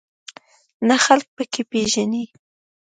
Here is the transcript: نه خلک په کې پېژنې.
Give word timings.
نه 0.87 0.95
خلک 1.05 1.27
په 1.35 1.43
کې 1.51 1.61
پېژنې. 1.71 2.23